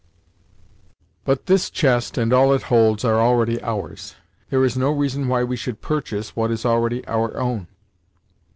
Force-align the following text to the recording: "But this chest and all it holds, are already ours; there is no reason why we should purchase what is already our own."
"But 1.25 1.45
this 1.45 1.69
chest 1.69 2.17
and 2.17 2.33
all 2.33 2.53
it 2.55 2.63
holds, 2.73 3.05
are 3.05 3.19
already 3.21 3.61
ours; 3.61 4.15
there 4.49 4.65
is 4.65 4.75
no 4.75 4.89
reason 4.89 5.27
why 5.27 5.43
we 5.43 5.55
should 5.55 5.79
purchase 5.79 6.35
what 6.35 6.49
is 6.49 6.65
already 6.65 7.05
our 7.05 7.37
own." 7.37 7.67